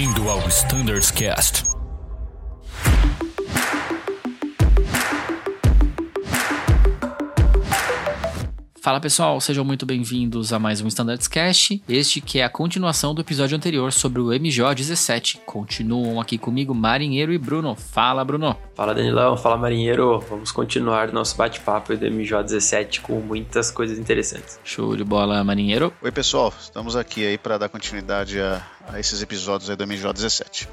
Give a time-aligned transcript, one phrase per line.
[0.00, 1.69] Bem-vindo ao Standards Cast.
[8.82, 11.82] Fala pessoal, sejam muito bem-vindos a mais um Standards Cast.
[11.86, 15.40] Este que é a continuação do episódio anterior sobre o MJ17.
[15.44, 17.76] Continuam aqui comigo Marinheiro e Bruno.
[17.76, 18.56] Fala, Bruno.
[18.74, 19.36] Fala, Danilão.
[19.36, 20.20] Fala, Marinheiro.
[20.20, 24.58] Vamos continuar nosso bate-papo do MJ17 com muitas coisas interessantes.
[24.64, 25.92] Show de bola, Marinheiro.
[26.00, 26.50] Oi, pessoal.
[26.58, 30.66] Estamos aqui aí para dar continuidade a, a, esses episódios aí do MJ17.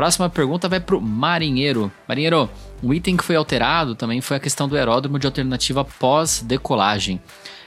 [0.00, 1.92] Próxima pergunta vai pro marinheiro.
[2.08, 2.48] Marinheiro,
[2.82, 7.20] um item que foi alterado também foi a questão do aeródromo de alternativa pós-decolagem.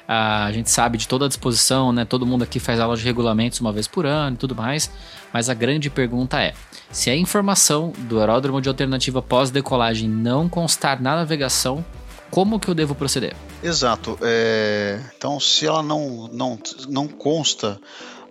[0.07, 2.05] a gente sabe de toda a disposição, né?
[2.05, 4.89] Todo mundo aqui faz aula de regulamentos uma vez por ano e tudo mais.
[5.31, 6.55] Mas a grande pergunta é:
[6.89, 11.85] se a informação do aeródromo de alternativa pós-decolagem não constar na navegação,
[12.31, 13.35] como que eu devo proceder?
[13.61, 14.17] Exato.
[14.23, 14.99] É...
[15.15, 16.59] Então, se ela não, não,
[16.89, 17.79] não consta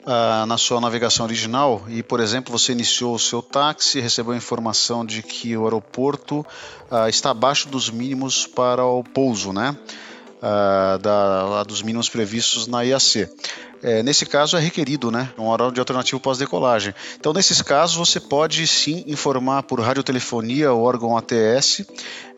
[0.06, 4.36] ah, na sua navegação original e, por exemplo, você iniciou o seu táxi, recebeu a
[4.36, 6.44] informação de que o aeroporto
[6.90, 9.76] ah, está abaixo dos mínimos para o pouso, né?
[10.44, 13.28] Ah, da, dos mínimos previstos na IAC.
[13.80, 16.92] É, nesse caso é requerido né, um horário de alternativo pós-decolagem.
[17.14, 21.84] Então, nesses casos, você pode sim informar por radiotelefonia o órgão ATS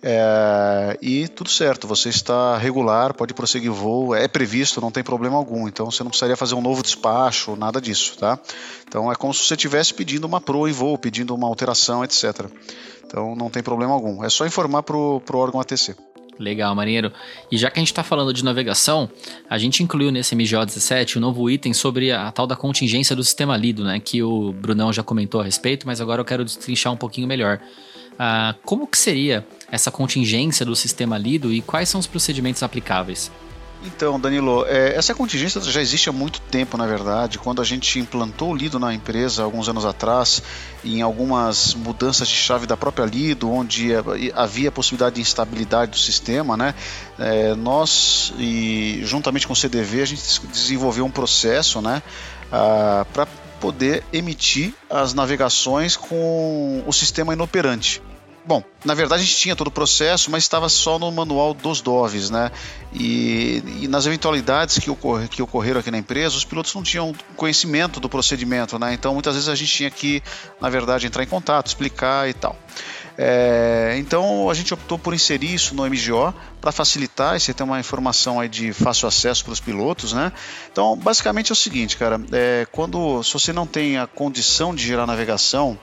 [0.02, 5.02] é, e tudo certo, você está regular, pode prosseguir o voo, é previsto, não tem
[5.02, 5.66] problema algum.
[5.66, 8.18] Então, você não precisaria fazer um novo despacho, nada disso.
[8.18, 8.38] Tá?
[8.86, 12.50] Então, é como se você estivesse pedindo uma PRO em voo, pedindo uma alteração, etc.
[13.06, 14.22] Então, não tem problema algum.
[14.22, 15.96] É só informar para o órgão ATC.
[16.38, 17.12] Legal, marinheiro.
[17.50, 19.08] E já que a gente está falando de navegação,
[19.48, 23.14] a gente incluiu nesse MGO 17 um novo item sobre a, a, tal da contingência
[23.14, 24.00] do sistema Lido, né?
[24.00, 27.60] Que o Brunão já comentou a respeito, mas agora eu quero destrinchar um pouquinho melhor.
[28.18, 33.30] Ah, como que seria essa contingência do sistema Lido e quais são os procedimentos aplicáveis?
[33.84, 37.38] Então, Danilo, é, essa contingência já existe há muito tempo, na verdade.
[37.38, 40.42] Quando a gente implantou o Lido na empresa, alguns anos atrás,
[40.82, 43.90] em algumas mudanças de chave da própria Lido, onde
[44.34, 46.74] havia a possibilidade de instabilidade do sistema, né?
[47.18, 52.02] É, nós, e juntamente com o CDV, a gente desenvolveu um processo, né?
[53.12, 53.26] para
[53.60, 58.00] poder emitir as navegações com o sistema inoperante.
[58.46, 61.80] Bom, na verdade a gente tinha todo o processo, mas estava só no manual dos
[61.80, 62.50] DOVs, né?
[62.92, 67.14] E, e, nas eventualidades que, ocorre, que ocorreram aqui na empresa, os pilotos não tinham
[67.36, 68.92] conhecimento do procedimento, né?
[68.92, 70.22] Então muitas vezes a gente tinha que,
[70.60, 72.54] na verdade, entrar em contato, explicar e tal.
[73.16, 77.62] É, então a gente optou por inserir isso no MGO para facilitar e você ter
[77.62, 80.32] uma informação aí de fácil acesso para os pilotos, né?
[80.70, 84.84] Então basicamente é o seguinte, cara, é, quando se você não tem a condição de
[84.84, 85.78] gerar navegação,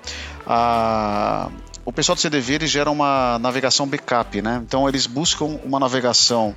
[0.45, 1.49] a
[1.85, 4.61] o pessoal do CDV ele gera uma navegação backup, né?
[4.65, 6.55] Então eles buscam uma navegação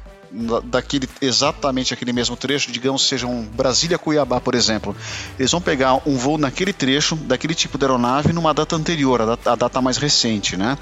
[0.64, 4.96] daquele exatamente aquele mesmo trecho, digamos seja um Brasília Cuiabá, por exemplo.
[5.38, 9.26] Eles vão pegar um voo naquele trecho, daquele tipo de aeronave, numa data anterior, a
[9.26, 10.76] data, a data mais recente, né?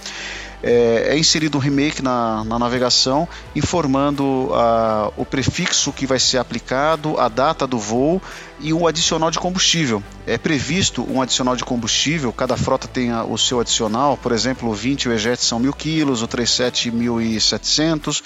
[0.62, 6.38] é, é inserido um remake na, na navegação, informando uh, o prefixo que vai ser
[6.38, 8.22] aplicado, a data do voo
[8.62, 10.02] e um adicional de combustível.
[10.24, 14.74] É previsto um adicional de combustível, cada frota tem o seu adicional, por exemplo, o
[14.74, 18.22] 20 e o EJET são 1.000 kg, o 37 1.700,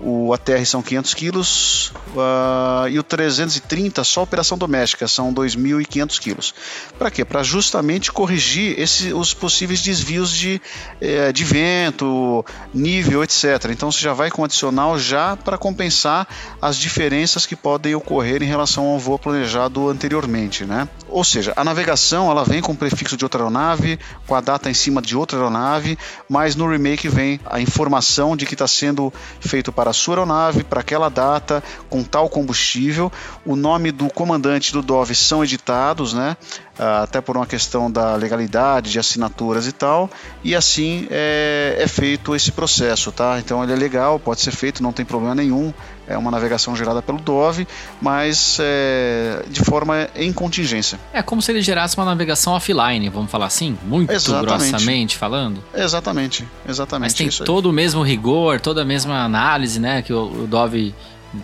[0.00, 6.54] o ATR são 500 kg uh, e o 330 só operação doméstica são 2.500 kg.
[6.98, 7.24] Para quê?
[7.24, 10.60] Para justamente corrigir esse, os possíveis desvios de,
[11.00, 13.66] eh, de vento, nível, etc.
[13.70, 16.26] Então você já vai com adicional já para compensar
[16.62, 20.88] as diferenças que podem ocorrer em relação ao voo planejado anteriormente, né?
[21.08, 24.70] Ou seja, a navegação ela vem com o prefixo de outra aeronave, com a data
[24.70, 25.98] em cima de outra aeronave,
[26.28, 30.64] mas no remake vem a informação de que está sendo feito para a sua aeronave,
[30.64, 33.10] para aquela data, com tal combustível.
[33.44, 36.36] O nome do comandante do DOV são editados, né?
[36.82, 40.08] Ah, até por uma questão da legalidade, de assinaturas e tal,
[40.42, 43.38] e assim é, é feito esse processo, tá?
[43.38, 45.74] Então ele é legal, pode ser feito, não tem problema nenhum,
[46.10, 47.66] é uma navegação gerada pelo Dove,
[48.02, 50.98] mas é, de forma em contingência.
[51.12, 54.46] É como se ele gerasse uma navegação offline, vamos falar assim, muito exatamente.
[54.46, 55.62] grossamente falando.
[55.72, 57.22] Exatamente, exatamente.
[57.22, 60.94] Mas tem todo o mesmo rigor, toda a mesma análise, né, que o, o Dove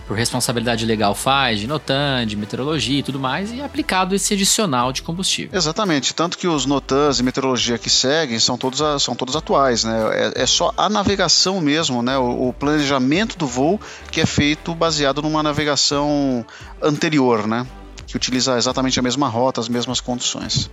[0.05, 4.33] por responsabilidade legal faz, de NOTAN, de meteorologia e tudo mais, e é aplicado esse
[4.33, 5.57] adicional de combustível.
[5.57, 10.33] Exatamente, tanto que os NOTANs e meteorologia que seguem são todos, são todos atuais, né?
[10.35, 12.17] É, é só a navegação mesmo, né?
[12.17, 13.79] O, o, planejamento do voo
[14.11, 16.45] que é feito baseado numa navegação
[16.81, 17.65] anterior, né?
[18.05, 20.69] Que utiliza exatamente a mesma rota, as mesmas condições.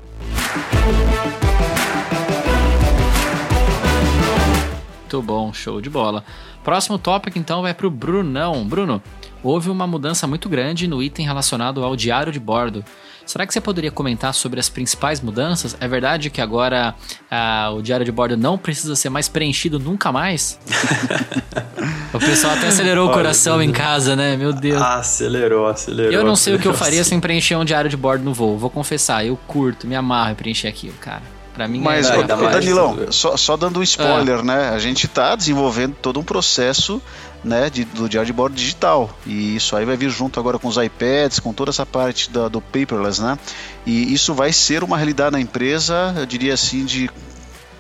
[5.15, 6.25] Muito bom, show de bola.
[6.65, 8.65] Próximo tópico então vai para o Brunão.
[8.65, 9.03] Bruno,
[9.43, 12.83] houve uma mudança muito grande no item relacionado ao diário de bordo.
[13.27, 15.77] Será que você poderia comentar sobre as principais mudanças?
[15.81, 16.95] É verdade que agora
[17.31, 20.59] ah, o diário de bordo não precisa ser mais preenchido nunca mais?
[22.13, 24.37] o pessoal até acelerou Olha, o coração em casa, né?
[24.37, 24.81] Meu Deus.
[24.81, 26.13] Acelerou, acelerou.
[26.13, 28.35] Eu não sei acelerou, o que eu faria sem preencher um diário de bordo no
[28.35, 28.59] voo.
[28.59, 31.34] Vou confessar, eu curto, me amarro em preencher aquilo, cara.
[31.55, 34.43] Pra mim Mas, é, Danilão, só, só, dando um spoiler, ah.
[34.43, 34.69] né?
[34.71, 37.01] A gente tá desenvolvendo todo um processo
[37.45, 39.17] né, de, do diário de bordo digital.
[39.25, 42.49] E isso aí vai vir junto agora com os iPads, com toda essa parte da,
[42.49, 43.39] do paperless, né?
[43.87, 47.09] E isso vai ser uma realidade na empresa, eu diria assim, de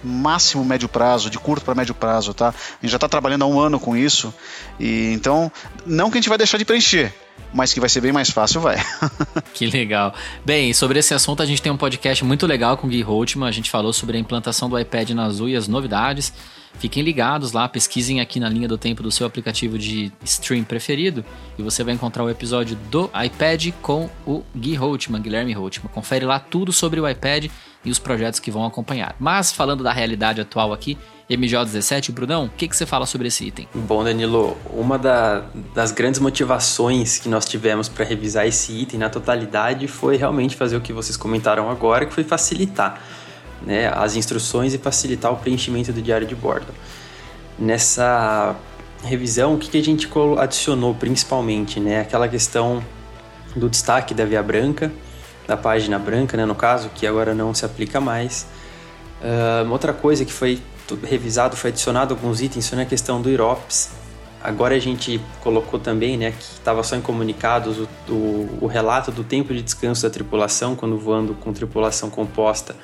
[0.05, 2.51] máximo médio prazo, de curto para médio prazo, tá?
[2.51, 4.33] A gente já está trabalhando há um ano com isso.
[4.79, 5.51] E então,
[5.85, 7.13] não que a gente vai deixar de preencher,
[7.53, 8.77] mas que vai ser bem mais fácil, vai.
[9.55, 10.13] que legal.
[10.45, 13.49] Bem, sobre esse assunto a gente tem um podcast muito legal com o Gui Holtman.
[13.49, 16.33] A gente falou sobre a implantação do iPad na Azul e as novidades.
[16.79, 21.25] Fiquem ligados lá, pesquisem aqui na linha do tempo do seu aplicativo de stream preferido
[21.57, 25.89] e você vai encontrar o episódio do iPad com o Gui Holtman, Guilherme Holtman.
[25.93, 27.47] Confere lá tudo sobre o iPad
[27.85, 29.15] e os projetos que vão acompanhar.
[29.19, 30.97] Mas falando da realidade atual aqui,
[31.31, 33.67] MJ17, Brunão, o que, que você fala sobre esse item?
[33.75, 35.45] Bom, Danilo, uma da,
[35.75, 40.77] das grandes motivações que nós tivemos para revisar esse item na totalidade foi realmente fazer
[40.77, 43.01] o que vocês comentaram agora, que foi facilitar
[43.63, 46.73] né, as instruções e facilitar o preenchimento do diário de bordo.
[47.59, 48.55] Nessa
[49.03, 50.09] revisão, o que, que a gente
[50.39, 51.81] adicionou principalmente?
[51.81, 52.01] Né?
[52.01, 52.85] Aquela questão
[53.57, 54.93] do destaque da via branca,
[55.47, 58.47] da página branca, né, no caso, que agora não se aplica mais.
[59.21, 60.61] Uh, outra coisa que foi
[61.03, 63.91] revisado, foi adicionado alguns itens, foi na questão do IROPS.
[64.43, 69.11] Agora a gente colocou também, né, que estava só em comunicados o, o, o, relato
[69.11, 72.77] do tempo de descanso da tripulação quando voando com tripulação composta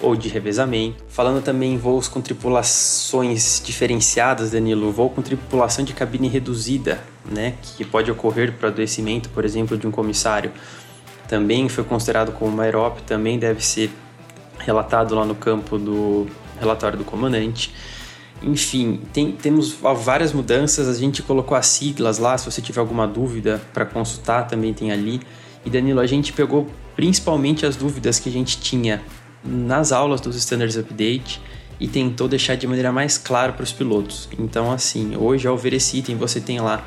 [0.00, 1.04] ou de revezamento.
[1.08, 7.54] Falando também em voos com tripulações diferenciadas, Danilo, voo com tripulação de cabine reduzida, né,
[7.62, 10.50] que pode ocorrer para adoecimento, por exemplo, de um comissário,
[11.34, 13.90] também foi considerado como uma aeróp, também deve ser
[14.56, 16.28] relatado lá no campo do
[16.60, 17.74] relatório do comandante.
[18.40, 23.04] Enfim, tem, temos várias mudanças, a gente colocou as siglas lá, se você tiver alguma
[23.04, 25.20] dúvida para consultar, também tem ali.
[25.64, 29.02] E Danilo, a gente pegou principalmente as dúvidas que a gente tinha
[29.42, 31.42] nas aulas dos Standards Update
[31.80, 34.28] e tentou deixar de maneira mais clara para os pilotos.
[34.38, 36.86] Então, assim, hoje ao ver esse item, você tem lá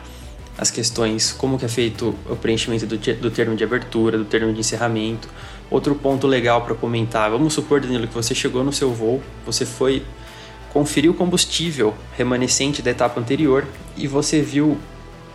[0.57, 4.51] as questões como que é feito o preenchimento do, do termo de abertura, do termo
[4.53, 5.29] de encerramento,
[5.69, 9.65] Outro ponto legal para comentar: vamos supor, Danilo, que você chegou no seu voo, você
[9.65, 10.03] foi
[10.71, 13.65] conferir o combustível remanescente da etapa anterior
[13.95, 14.77] e você viu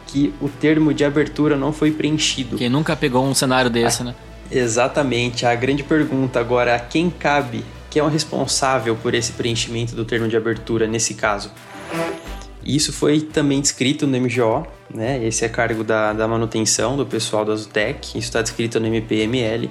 [0.07, 2.57] que o termo de abertura não foi preenchido.
[2.57, 4.15] Quem nunca pegou um cenário desse, né?
[4.51, 5.45] Exatamente.
[5.45, 7.65] A grande pergunta agora: a quem cabe?
[7.91, 11.51] Quem é o responsável por esse preenchimento do termo de abertura nesse caso?
[12.65, 15.25] Isso foi também descrito no MGO, né?
[15.25, 19.69] Esse é cargo da, da manutenção do pessoal da Azutec, isso está descrito no MPML.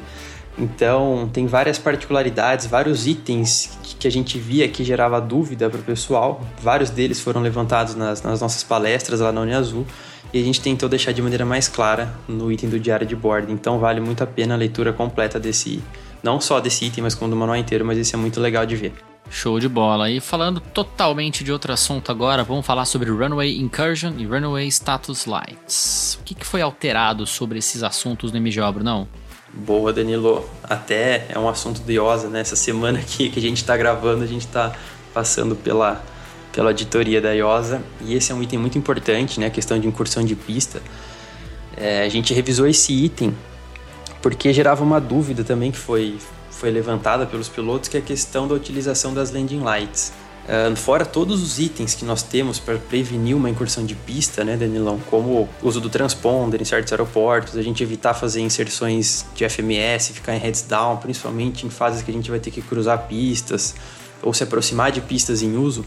[0.57, 5.83] Então, tem várias particularidades, vários itens que a gente via que gerava dúvida para o
[5.83, 6.41] pessoal.
[6.61, 9.85] Vários deles foram levantados nas, nas, nossas palestras lá na Uniazul
[10.33, 13.51] e a gente tentou deixar de maneira mais clara no item do diário de bordo.
[13.51, 15.81] Então, vale muito a pena a leitura completa desse,
[16.21, 18.75] não só desse item, mas como do manual inteiro, mas esse é muito legal de
[18.75, 19.10] ver.
[19.29, 20.09] Show de bola.
[20.09, 25.25] E falando totalmente de outro assunto agora, vamos falar sobre Runway Incursion e Runway Status
[25.25, 26.17] Lights.
[26.19, 29.07] O que, que foi alterado sobre esses assuntos no MGO, não?
[29.53, 30.49] Boa, Danilo.
[30.63, 32.41] Até é um assunto de IOSA, né?
[32.41, 34.73] Essa semana aqui que a gente está gravando, a gente está
[35.13, 36.01] passando pela,
[36.53, 39.47] pela auditoria da IOSA e esse é um item muito importante, né?
[39.47, 40.81] A questão de incursão de pista.
[41.75, 43.35] É, a gente revisou esse item
[44.21, 46.17] porque gerava uma dúvida também que foi,
[46.61, 50.13] foi levantada pelos pilotos, que é a questão da utilização das landing lights.
[50.45, 54.55] Uh, fora todos os itens que nós temos para prevenir uma incursão de pista, né,
[54.55, 54.99] Danilão?
[55.09, 60.13] Como o uso do transponder em certos aeroportos, a gente evitar fazer inserções de FMS,
[60.13, 63.73] ficar em heads down, principalmente em fases que a gente vai ter que cruzar pistas
[64.21, 65.83] ou se aproximar de pistas em uso,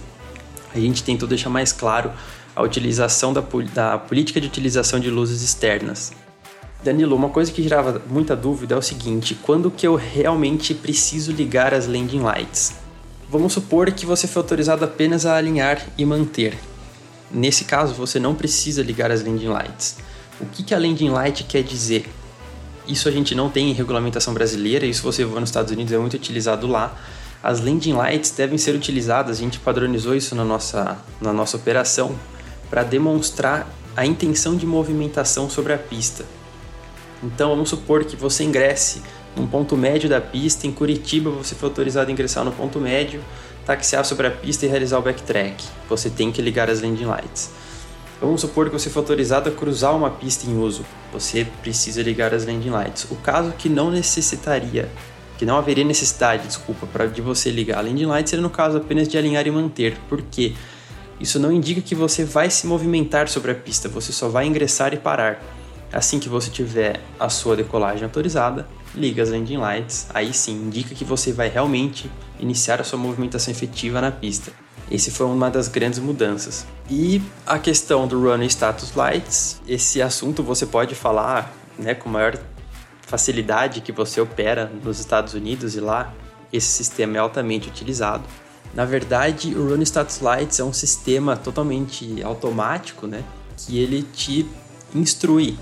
[0.74, 2.10] a gente tentou deixar mais claro
[2.56, 6.12] a utilização da, da política de utilização de luzes externas.
[6.84, 11.32] Danilo, uma coisa que gerava muita dúvida é o seguinte: quando que eu realmente preciso
[11.32, 12.74] ligar as landing lights?
[13.30, 16.58] Vamos supor que você foi autorizado apenas a alinhar e manter.
[17.30, 19.96] Nesse caso, você não precisa ligar as landing lights.
[20.38, 22.06] O que, que a landing light quer dizer?
[22.86, 25.96] Isso a gente não tem em regulamentação brasileira, isso você voa nos Estados Unidos é
[25.96, 26.94] muito utilizado lá.
[27.42, 32.14] As landing lights devem ser utilizadas, a gente padronizou isso na nossa, na nossa operação,
[32.68, 36.26] para demonstrar a intenção de movimentação sobre a pista.
[37.24, 39.02] Então vamos supor que você ingresse
[39.34, 40.66] um ponto médio da pista.
[40.66, 43.22] Em Curitiba, você foi autorizado a ingressar no ponto médio,
[43.64, 45.64] taxiar sobre a pista e realizar o backtrack.
[45.88, 47.50] Você tem que ligar as landing lights.
[48.20, 50.84] Vamos supor que você for autorizado a cruzar uma pista em uso.
[51.12, 53.06] Você precisa ligar as landing lights.
[53.10, 54.88] O caso que não necessitaria,
[55.38, 58.76] que não haveria necessidade, desculpa, para de você ligar a landing light seria no caso
[58.76, 59.96] apenas de alinhar e manter.
[60.10, 60.52] Por quê?
[61.18, 64.92] Isso não indica que você vai se movimentar sobre a pista, você só vai ingressar
[64.92, 65.42] e parar.
[65.94, 70.92] Assim que você tiver a sua decolagem autorizada, liga as landing lights, aí sim indica
[70.92, 72.10] que você vai realmente
[72.40, 74.50] iniciar a sua movimentação efetiva na pista.
[74.90, 76.66] Esse foi uma das grandes mudanças.
[76.90, 82.36] E a questão do Running Status Lights, esse assunto você pode falar né, com maior
[83.02, 86.12] facilidade que você opera nos Estados Unidos e lá
[86.52, 88.24] esse sistema é altamente utilizado.
[88.74, 93.22] Na verdade, o Running Status Lights é um sistema totalmente automático, né,
[93.56, 94.44] que ele te
[94.92, 95.56] instrui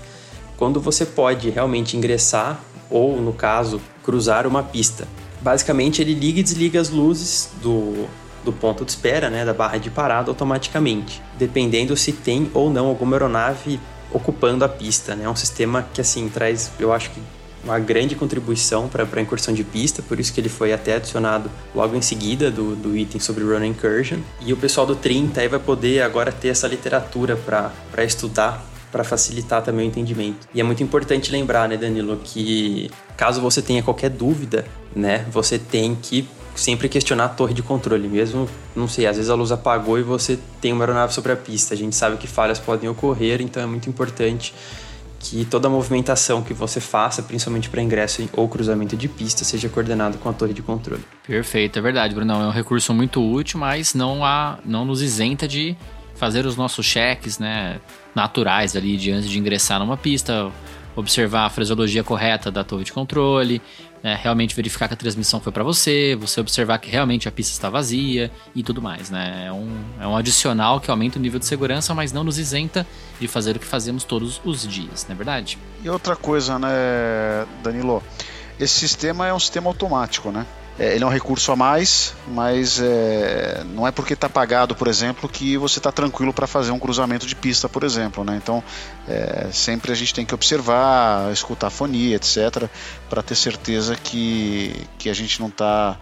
[0.57, 5.07] quando você pode realmente ingressar ou, no caso, cruzar uma pista.
[5.41, 8.07] Basicamente, ele liga e desliga as luzes do,
[8.43, 12.87] do ponto de espera, né, da barra de parada automaticamente, dependendo se tem ou não
[12.87, 13.79] alguma aeronave
[14.11, 15.15] ocupando a pista.
[15.15, 15.25] Né?
[15.25, 17.19] É um sistema que assim traz, eu acho que
[17.63, 21.49] uma grande contribuição para a incursão de pista, por isso que ele foi até adicionado
[21.73, 24.19] logo em seguida do, do item sobre Run Incursion.
[24.41, 29.03] E o pessoal do 30 aí vai poder agora ter essa literatura para estudar, para
[29.03, 30.47] facilitar também o entendimento.
[30.53, 35.57] E é muito importante lembrar, né, Danilo, que caso você tenha qualquer dúvida, né, você
[35.57, 39.51] tem que sempre questionar a torre de controle, mesmo, não sei, às vezes a luz
[39.51, 41.73] apagou e você tem uma aeronave sobre a pista.
[41.73, 44.53] A gente sabe que falhas podem ocorrer, então é muito importante
[45.19, 50.19] que toda movimentação que você faça, principalmente para ingresso ou cruzamento de pista, seja coordenado
[50.19, 51.03] com a torre de controle.
[51.25, 52.43] Perfeito, é verdade, Brunão.
[52.43, 55.75] É um recurso muito útil, mas não, há, não nos isenta de
[56.15, 57.79] fazer os nossos cheques né,
[58.15, 60.51] naturais ali de antes de ingressar numa pista,
[60.95, 63.61] observar a fraseologia correta da torre de controle,
[64.03, 67.53] né, realmente verificar que a transmissão foi para você, você observar que realmente a pista
[67.53, 69.09] está vazia e tudo mais.
[69.09, 69.45] Né?
[69.47, 72.85] É, um, é um adicional que aumenta o nível de segurança, mas não nos isenta
[73.19, 75.57] de fazer o que fazemos todos os dias, não é verdade?
[75.83, 76.67] E outra coisa, né,
[77.63, 78.03] Danilo?
[78.59, 80.45] Esse sistema é um sistema automático, né?
[80.79, 84.87] É, ele é um recurso a mais, mas é, não é porque está pagado, por
[84.87, 88.23] exemplo, que você está tranquilo para fazer um cruzamento de pista, por exemplo.
[88.23, 88.39] Né?
[88.41, 88.63] Então,
[89.07, 92.67] é, sempre a gente tem que observar, escutar a fonia, etc.,
[93.07, 95.97] para ter certeza que, que a gente não está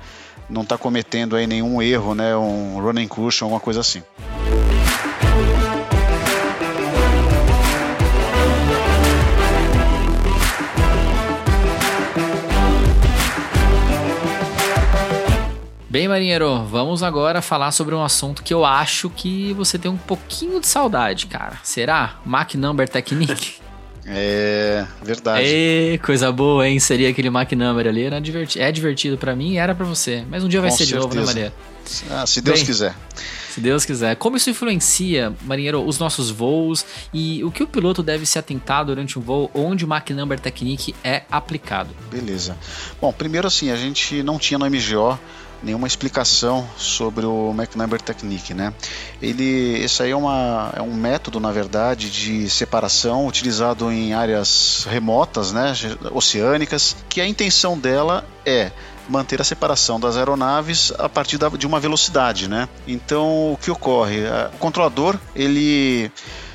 [0.50, 2.36] não tá cometendo aí nenhum erro, né?
[2.36, 4.04] um running cushion, alguma coisa assim.
[15.92, 19.98] Bem, marinheiro, vamos agora falar sobre um assunto que eu acho que você tem um
[19.98, 21.60] pouquinho de saudade, cara.
[21.64, 22.16] Será?
[22.26, 23.56] Mac Number Technique?
[24.04, 25.46] É, verdade.
[25.46, 26.80] Ê, coisa boa, hein?
[26.80, 28.04] Seria aquele Mac Number ali.
[28.04, 30.26] Era divertido, é divertido para mim e era para você.
[30.28, 31.08] Mas um dia vai Com ser certeza.
[31.08, 31.54] de novo, né, Maria?
[32.10, 32.96] Ah, se Deus Bem, quiser.
[33.52, 34.16] Se Deus quiser.
[34.16, 36.84] Como isso influencia, marinheiro, os nossos voos
[37.14, 40.40] e o que o piloto deve se atentar durante um voo onde o Mac Number
[40.40, 41.92] Technique é aplicado?
[42.10, 42.58] Beleza.
[43.00, 45.20] Bom, primeiro assim, a gente não tinha no MGO
[45.64, 48.74] nenhuma explicação sobre o McNumber Technique, né?
[49.22, 54.86] Ele, esse aí é, uma, é um método, na verdade, de separação utilizado em áreas
[54.90, 55.74] remotas, né,
[56.12, 58.72] oceânicas, que a intenção dela é
[59.08, 62.68] manter a separação das aeronaves a partir da, de uma velocidade, né?
[62.88, 64.22] Então, o que ocorre?
[64.54, 66.12] O controlador, ele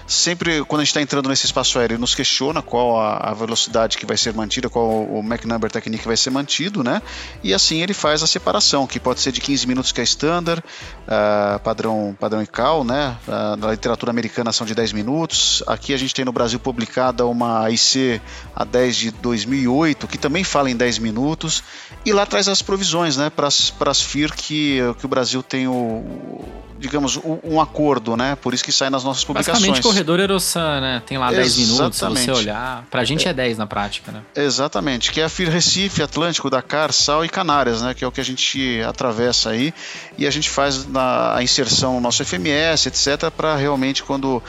[0.07, 3.99] sempre quando a gente está entrando nesse espaço aéreo, nos questiona qual a, a, velocidade
[3.99, 7.03] que vai ser mantida, qual o Mach Number Technique vai ser mantido, né?
[7.43, 10.63] E assim ele faz a separação, que pode ser de 15 minutos que é standard,
[10.63, 13.17] uh, padrão, padrão ICAO, né?
[13.27, 15.63] Uh, na literatura americana são de 10 minutos.
[15.67, 18.21] Aqui a gente tem no Brasil publicada uma IC
[18.57, 21.65] A10 de 2008, que também fala em 10 minutos.
[22.05, 23.31] E lá traz as provisões, né?
[23.31, 28.37] Para as FIR que, que o Brasil tem o digamos, um acordo, né?
[28.37, 29.59] Por isso que sai nas nossas publicações.
[29.59, 31.03] Basicamente, corredor Erosan, né?
[31.07, 32.85] Tem lá 10 minutos, se você olhar.
[32.91, 34.23] Pra gente é 10 na prática, né?
[34.35, 37.95] Exatamente, que é a FIR Recife, Atlântico, Dakar, Sal e Canárias, né?
[37.95, 39.73] Que é o que a gente atravessa aí
[40.19, 44.43] e a gente faz na, a inserção no nosso FMS, etc., para realmente quando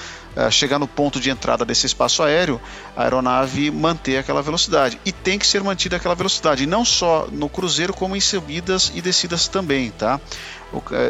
[0.51, 2.62] chegar no ponto de entrada desse espaço aéreo,
[2.96, 5.00] a aeronave manter aquela velocidade.
[5.06, 9.01] E tem que ser mantida aquela velocidade, não só no cruzeiro, como em subidas e
[9.01, 10.20] descidas também, tá?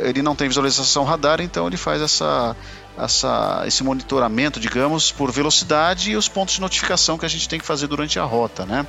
[0.03, 2.55] ele não tem visualização radar, então ele faz essa,
[2.97, 7.59] essa, esse monitoramento, digamos, por velocidade e os pontos de notificação que a gente tem
[7.59, 8.85] que fazer durante a rota, né?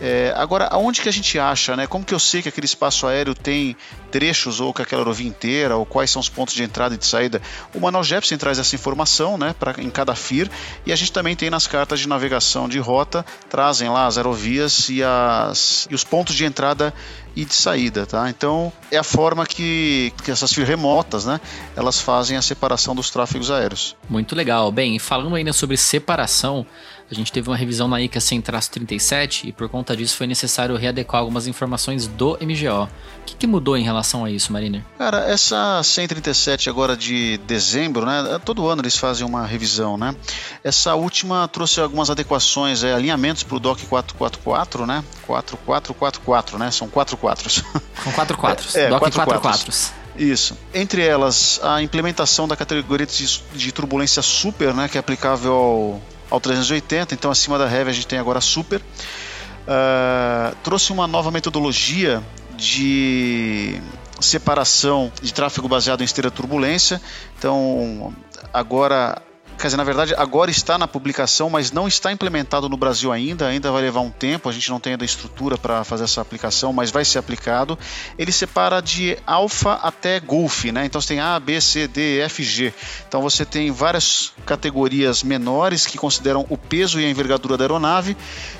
[0.00, 1.86] É, agora, aonde que a gente acha, né?
[1.86, 3.76] Como que eu sei que aquele espaço aéreo tem
[4.10, 7.06] trechos ou que aquela aerovia inteira, ou quais são os pontos de entrada e de
[7.06, 7.40] saída?
[7.74, 9.54] O Manual Jepsen traz essa informação, né?
[9.58, 10.50] Pra, em cada FIR
[10.86, 14.88] e a gente também tem nas cartas de navegação de rota trazem lá as aerovias
[14.88, 16.94] e, as, e os pontos de entrada
[17.34, 18.28] e de saída, tá?
[18.28, 21.40] Então é a forma que, que essas FIR remotas, né,
[21.76, 23.96] elas fazem a separação dos tráfegos aéreos.
[24.08, 24.70] Muito legal.
[24.72, 26.66] Bem, falando ainda sobre separação,
[27.10, 31.20] a gente teve uma revisão na ICA 100-37 e por conta disso foi necessário readequar
[31.20, 32.84] algumas informações do MGO.
[32.84, 34.82] O que, que mudou em relação a isso, Mariner?
[34.96, 38.40] Cara, essa 137 agora de dezembro, né?
[38.44, 40.14] Todo ano eles fazem uma revisão, né?
[40.62, 45.04] Essa última trouxe algumas adequações, é, alinhamentos para o DOC 444, né?
[45.26, 46.70] 4444, né?
[46.70, 47.62] São quatro quatros.
[48.02, 48.76] São quatro quatros.
[48.76, 49.92] É, DOC quatro, quatro quatros.
[50.16, 50.56] Isso.
[50.74, 56.02] Entre elas, a implementação da categoria de, de turbulência super, né, que é aplicável ao,
[56.30, 58.80] ao 380, então acima da Heavy a gente tem agora a Super.
[58.80, 62.22] Uh, trouxe uma nova metodologia
[62.56, 63.80] de
[64.20, 67.00] separação de tráfego baseado em esteira turbulência.
[67.38, 68.14] Então,
[68.52, 69.20] agora
[69.60, 73.46] quer dizer, na verdade, agora está na publicação, mas não está implementado no Brasil ainda,
[73.46, 76.72] ainda vai levar um tempo, a gente não tem ainda estrutura para fazer essa aplicação,
[76.72, 77.78] mas vai ser aplicado.
[78.18, 80.86] Ele separa de alfa até golf, né?
[80.86, 82.72] Então você tem A, B, C, D, F, G.
[83.06, 88.16] Então você tem várias categorias menores que consideram o peso e a envergadura da aeronave,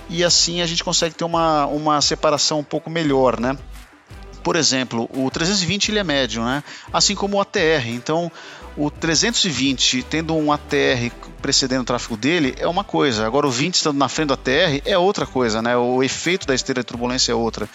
[0.09, 3.57] e assim a gente consegue ter uma, uma separação um pouco melhor, né?
[4.43, 6.65] Por exemplo, o 320 ele é médio, né?
[6.93, 7.89] Assim como o ATR.
[7.89, 8.33] Então,
[8.81, 11.11] o 320 tendo um ATR
[11.41, 14.83] precedendo o tráfego dele é uma coisa, agora o 20 estando na frente do ATR
[14.85, 15.77] é outra coisa, né?
[15.77, 17.69] O efeito da esteira de turbulência é outra.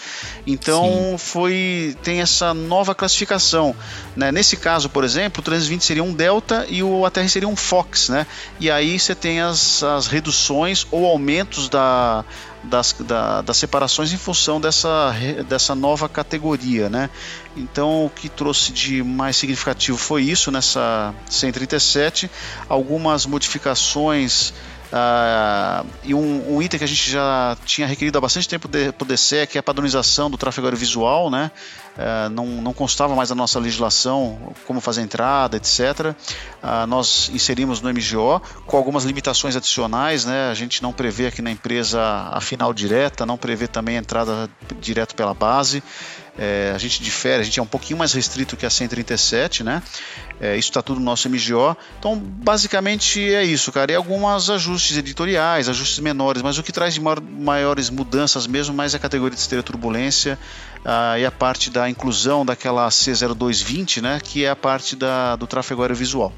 [0.45, 1.17] Então Sim.
[1.17, 3.75] foi tem essa nova classificação,
[4.15, 4.31] né?
[4.31, 8.09] Nesse caso, por exemplo, o 320 seria um delta e o ATR seria um fox,
[8.09, 8.25] né?
[8.59, 12.23] E aí você tem as, as reduções ou aumentos da
[12.65, 15.13] das, da, das separações em função dessa,
[15.47, 17.09] dessa nova categoria, né?
[17.55, 22.29] Então, o que trouxe de mais significativo foi isso nessa 137,
[22.67, 23.54] algumas modificações
[24.91, 28.93] uh, e um, um, item que a gente já tinha requerido há bastante tempo para
[28.99, 31.51] o DCE, que é a padronização do tráfego visual, né?
[31.95, 36.13] Uh, não, não constava mais na nossa legislação como fazer entrada, etc.
[36.61, 40.49] Ah, nós inserimos no MGO com algumas limitações adicionais, né?
[40.49, 44.49] A gente não prevê aqui na empresa a final direta, não prevê também a entrada
[44.79, 45.81] direto pela base.
[46.37, 49.81] É, a gente difere, a gente é um pouquinho mais restrito que a 137, né?
[50.41, 51.77] É, isso está tudo no nosso MGO.
[51.97, 53.93] Então, basicamente é isso, cara.
[53.93, 58.75] E alguns ajustes editoriais, ajustes menores, mas o que traz de maior, maiores mudanças mesmo,
[58.75, 60.37] mais é a categoria de esteira turbulência
[60.85, 64.19] ah, e a parte da inclusão daquela C0220, né?
[64.23, 66.31] Que é a parte da, do tráfego aéreo visual.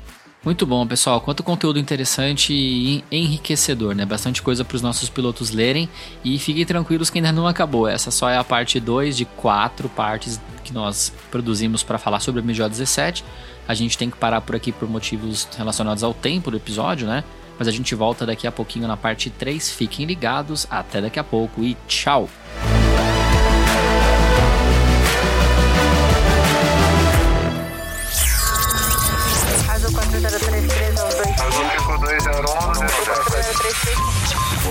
[0.44, 1.20] Muito bom, pessoal.
[1.20, 4.06] Quanto conteúdo interessante e enriquecedor, né?
[4.06, 5.90] Bastante coisa para os nossos pilotos lerem.
[6.24, 7.88] E fiquem tranquilos que ainda não acabou.
[7.88, 12.40] Essa só é a parte 2 de quatro partes que nós produzimos para falar sobre
[12.40, 13.26] o MJ 17.
[13.68, 17.26] A gente tem que parar por aqui por motivos relacionados ao tempo do episódio, né?
[17.60, 19.72] Mas a gente volta daqui a pouquinho na parte 3.
[19.72, 20.66] Fiquem ligados.
[20.70, 22.30] Até daqui a pouco e tchau!